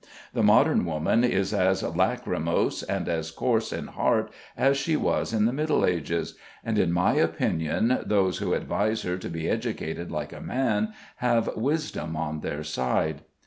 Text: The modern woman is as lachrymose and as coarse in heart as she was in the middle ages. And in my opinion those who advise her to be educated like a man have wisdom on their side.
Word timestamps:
The 0.33 0.41
modern 0.41 0.83
woman 0.85 1.23
is 1.23 1.53
as 1.53 1.83
lachrymose 1.83 2.81
and 2.81 3.07
as 3.07 3.29
coarse 3.29 3.71
in 3.71 3.85
heart 3.85 4.31
as 4.57 4.75
she 4.75 4.95
was 4.95 5.31
in 5.31 5.45
the 5.45 5.53
middle 5.53 5.85
ages. 5.85 6.33
And 6.63 6.79
in 6.79 6.91
my 6.91 7.13
opinion 7.17 7.99
those 8.07 8.39
who 8.39 8.55
advise 8.55 9.03
her 9.03 9.19
to 9.19 9.29
be 9.29 9.47
educated 9.47 10.09
like 10.11 10.33
a 10.33 10.41
man 10.41 10.91
have 11.17 11.55
wisdom 11.55 12.15
on 12.15 12.39
their 12.39 12.63
side. 12.63 13.21